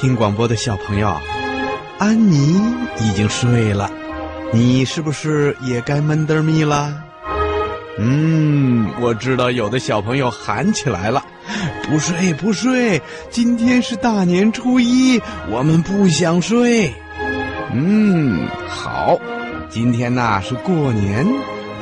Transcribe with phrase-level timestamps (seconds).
[0.00, 1.12] 听广播的小朋友，
[1.98, 2.62] 安妮
[3.00, 3.90] 已经睡了，
[4.52, 6.94] 你是不是也该闷得咪了？
[7.98, 11.24] 嗯，我知道有的小朋友喊起来了
[11.82, 15.20] ：“不睡不睡，今天是大年初一，
[15.50, 16.94] 我们不想睡。”
[17.74, 19.18] 嗯，好，
[19.68, 21.26] 今天呐是过年，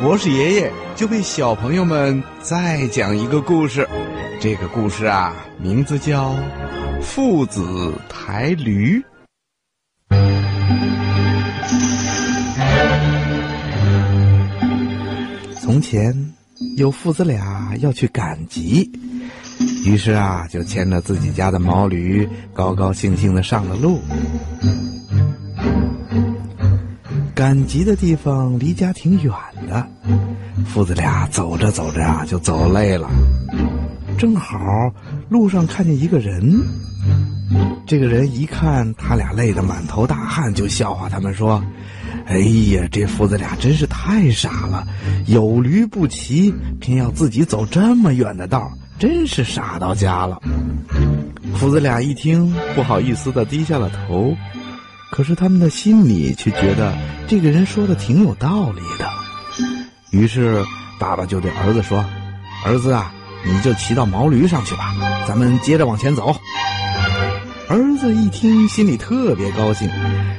[0.00, 3.86] 博士爷爷就为小朋友们再讲一个故事。
[4.40, 6.30] 这个故事啊，名字叫
[7.06, 9.02] 《父子抬驴》。
[15.62, 16.14] 从前
[16.76, 18.90] 有父子俩要去赶集，
[19.86, 23.98] 于是啊，就牵着自己家的毛驴，高高兴兴的上了路。
[27.34, 29.32] 赶集的地方离家挺远
[29.66, 29.88] 的，
[30.66, 33.08] 父子俩走着走着啊，就走累了。
[34.18, 34.58] 正好
[35.28, 36.58] 路上看见一个人，
[37.86, 41.62] 这个人一看他俩累得满头大汗，就笑话他们说
[42.26, 44.84] ：“哎呀，这父子俩真是太傻了，
[45.26, 50.42] 有驴不骑，偏要自己走这么远的道，真是傻到家了。”
[51.54, 54.36] 父子俩一听，不好意思的低下了头。
[55.12, 56.92] 可是他们的心里却觉得
[57.28, 59.08] 这个人说的挺有道理的，
[60.10, 60.62] 于是
[60.98, 62.04] 爸爸就对儿子说
[62.66, 63.14] ：“儿子啊，
[63.46, 64.92] 你就骑到毛驴上去吧，
[65.26, 66.34] 咱们接着往前走。”
[67.68, 69.90] 儿子一听，心里特别高兴，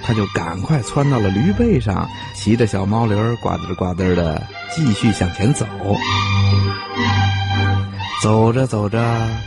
[0.02, 4.42] 他就赶快窜到了驴背上，骑着小毛驴儿呱嘚呱嘚的
[4.74, 5.66] 继续向前走。
[8.22, 8.98] 走着走着，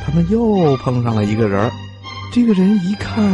[0.04, 1.70] 他们又碰上了一个人
[2.32, 3.24] 这个人一看。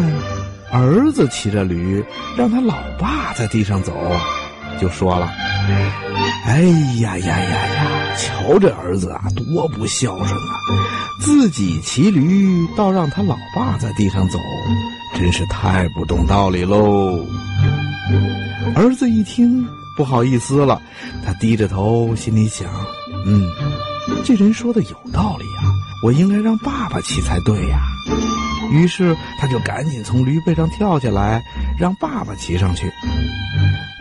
[0.73, 2.05] 儿子骑着驴，
[2.37, 3.93] 让他老爸在地上走，
[4.81, 5.33] 就说了
[6.45, 6.61] ：“哎
[7.01, 10.55] 呀呀呀呀，瞧这儿子啊，多不孝顺啊！
[11.21, 14.39] 自己骑驴，倒让他老爸在地上走，
[15.15, 17.25] 真是太不懂道理喽。”
[18.77, 20.81] 儿子一听，不好意思了，
[21.25, 22.69] 他低着头，心里想
[23.25, 23.43] ：“嗯，
[24.25, 27.81] 这人说的有道理啊，我应该让爸爸骑才对呀。”
[28.73, 31.43] 于是他就赶紧从驴背上跳下来，
[31.79, 32.91] 让爸爸骑上去。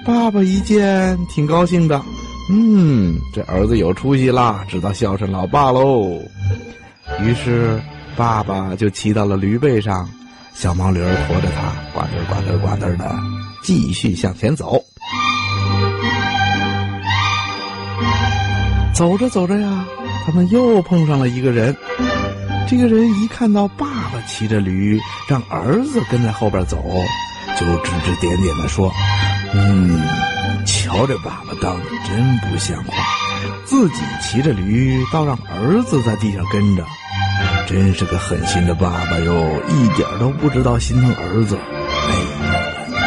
[0.05, 2.01] 爸爸一见，挺高兴的，
[2.49, 6.19] 嗯，这儿子有出息啦，知道孝顺老爸喽。
[7.21, 7.81] 于是
[8.15, 10.09] 爸爸就骑到了驴背上，
[10.53, 13.15] 小毛驴驮着他，呱嘚呱嘚呱嘚的
[13.63, 14.83] 继续向前走。
[18.93, 19.85] 走着走着呀，
[20.25, 21.75] 他们又碰上了一个人。
[22.67, 26.83] 这个人一看到爸爸骑着驴，让儿子跟在后边走，
[27.59, 28.91] 就指指点点的说
[29.53, 30.01] ：“嗯，
[30.65, 32.93] 瞧这爸爸当的真不像话，
[33.65, 36.85] 自己骑着驴，倒让儿子在地上跟着，
[37.67, 41.57] 真是个狠心的爸爸哟，一点都不知道心疼儿子。”
[42.07, 42.13] 哎
[42.47, 43.05] 呀，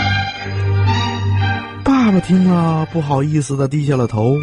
[1.85, 4.37] 爸爸听了不好意思的低下了头，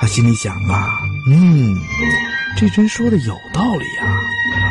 [0.00, 0.88] 他心里想啊，
[1.30, 1.78] 嗯。
[2.56, 4.20] 这真说的有道理呀，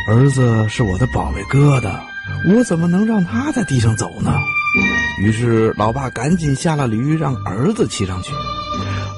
[0.10, 2.02] 儿子是我的宝贝疙瘩，
[2.50, 4.34] 我怎么能让他在地上走呢？
[5.22, 8.34] 于是老爸赶紧下了驴，让儿子骑上去。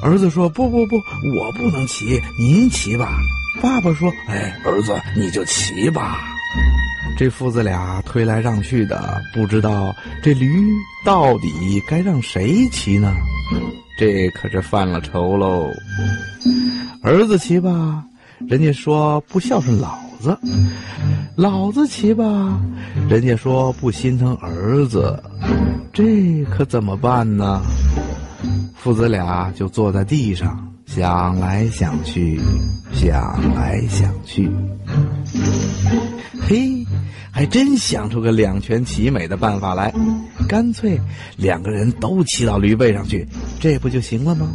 [0.02, 3.18] 儿子说：“不不不，我不能骑，您骑吧。”
[3.62, 6.20] 爸爸说：“哎，儿子你就骑吧。”
[7.18, 9.94] 这父子俩推来让去的，不知道
[10.24, 10.50] 这驴
[11.06, 13.14] 到底该让谁骑呢？
[13.98, 15.70] 这可是犯了愁喽。
[17.04, 18.04] 儿子骑吧。
[18.48, 20.40] 人家说不孝顺老子，
[21.36, 22.58] 老子骑吧，
[23.10, 25.22] 人家说不心疼儿子，
[25.92, 27.62] 这可怎么办呢？
[28.76, 32.40] 父子俩就坐在地上想来想去，
[32.94, 34.50] 想来想去，
[36.42, 36.86] 嘿，
[37.30, 39.94] 还真想出个两全其美的办法来，
[40.48, 41.00] 干脆
[41.38, 43.28] 两个人都骑到驴背上去，
[43.60, 44.48] 这不就行了吗？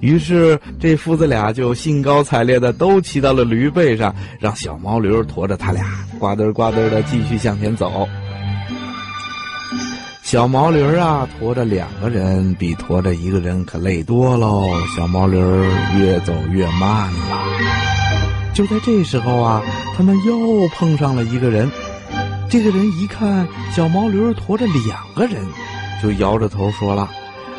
[0.00, 5.84] 于是，这父子俩就兴高采烈的都骑到了驴背上，让小毛驴驮着他俩，
[6.18, 8.08] 呱嘚呱嘚的继续向前走。
[10.30, 14.70] 小毛驴啊，驮着两个人，比驮着一个人可累多喽。
[14.96, 15.36] 小毛驴
[15.98, 17.42] 越走越慢了。
[18.54, 19.60] 就在这时候啊，
[19.96, 21.68] 他们又碰上了一个人。
[22.48, 23.44] 这个人一看
[23.74, 25.44] 小毛驴驮着两个人，
[26.00, 27.10] 就摇着头说了。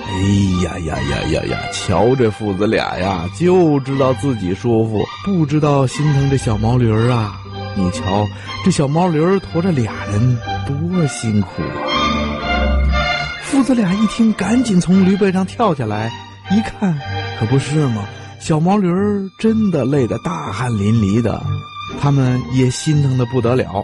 [0.07, 1.57] 哎呀呀呀呀呀！
[1.74, 7.38] 瞧这父子俩呀，就知道自己舒服，不知道心疼这小毛驴儿啊！
[7.75, 8.25] 你瞧，
[8.63, 11.90] 这小毛驴驮着俩人，多辛苦啊！
[13.51, 16.09] 父子俩一听，赶紧从驴背上跳下来，
[16.51, 16.98] 一看，
[17.38, 18.06] 可不是吗？
[18.39, 21.44] 小毛驴儿真的累得大汗淋漓的，
[22.00, 23.83] 他们也心疼的不得了。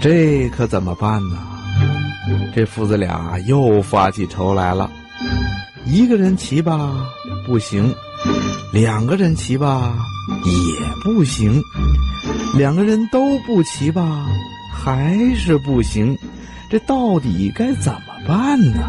[0.00, 1.36] 这可怎么办呢？
[2.56, 4.90] 这父子俩又发起愁来了。
[5.84, 6.96] 一个人骑吧
[7.46, 7.94] 不行，
[8.72, 9.94] 两个人骑吧
[10.46, 11.62] 也不行，
[12.56, 14.26] 两个人都不骑吧
[14.72, 16.16] 还是不行。
[16.72, 18.88] 这到底该怎么办呢？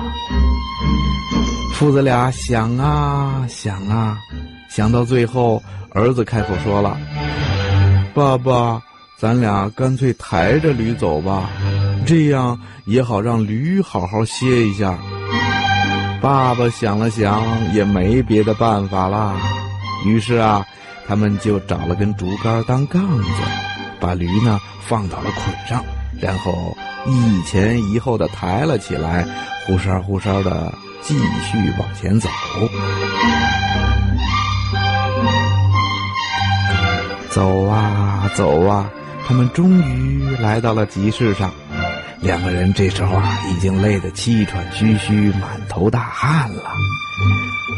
[1.73, 4.17] 父子俩想啊想啊，
[4.69, 6.97] 想到最后，儿子开口说了
[8.15, 8.81] ：“爸爸，
[9.17, 11.49] 咱俩干脆抬着驴走吧，
[12.05, 14.97] 这样也好让驴好好歇一下。”
[16.23, 17.43] 爸爸想了想，
[17.73, 19.35] 也没别的办法啦。
[20.05, 20.65] 于是啊，
[21.05, 23.29] 他们就找了根竹竿当杠子，
[23.99, 25.83] 把驴呢放到了捆上，
[26.19, 26.75] 然后
[27.05, 29.27] 一前一后的抬了起来，
[29.65, 32.29] 呼哨呼哨的继续往前走。
[37.29, 38.89] 走啊走啊，
[39.27, 41.51] 他们终于来到了集市上。
[42.21, 46.63] 两个人这时候啊，已经累得气喘吁吁、满头大汗了。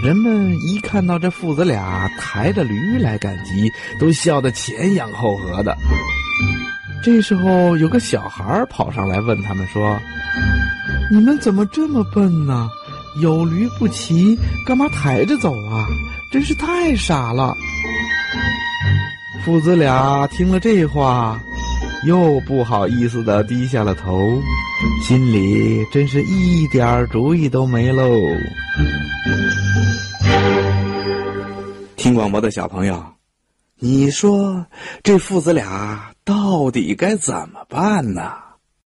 [0.03, 5.75] 人们一看到这父子俩抬着驴来赶集，都笑得前仰后合的。
[7.05, 9.95] 这时候，有个小孩跑上来问他们说
[11.11, 12.67] ：“你们怎么这么笨呢？
[13.21, 14.35] 有驴不骑，
[14.65, 15.85] 干嘛抬着走啊？
[16.31, 17.53] 真是太傻了！”
[19.45, 21.39] 父子俩听了这话。
[22.07, 24.41] 又不好意思的低下了头，
[25.03, 28.11] 心里真是一点主意都没喽。
[31.95, 33.03] 听广播的小朋友，
[33.77, 34.67] 你说
[35.03, 38.44] 这父子俩到底该怎么办呢？